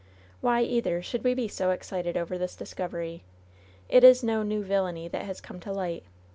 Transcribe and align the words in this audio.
Why, 0.39 0.63
either, 0.63 1.03
should 1.03 1.23
we 1.23 1.35
be 1.35 1.47
so 1.47 1.69
excited 1.69 2.17
over 2.17 2.35
this 2.35 2.55
discovery? 2.55 3.21
It 3.87 4.03
is 4.03 4.23
no 4.23 4.41
new 4.41 4.63
villainy 4.63 5.07
that 5.09 5.25
has 5.25 5.39
come 5.39 5.59
to 5.59 5.71
light. 5.71 6.05